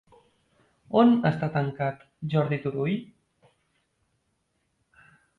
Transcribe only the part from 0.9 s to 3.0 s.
On està tancat Jordi Turull?